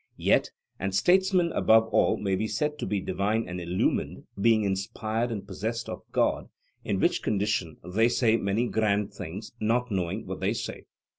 [0.17, 0.49] Yes,
[0.79, 5.45] and statesmen above all may be said to be divine and illumined, being inspired and
[5.45, 6.49] possessed of God,
[6.83, 10.85] in which condition they say many grand things, not knowing what they say.